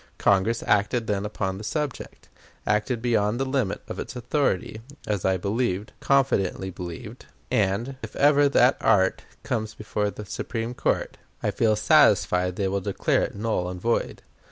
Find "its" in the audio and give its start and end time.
3.99-4.15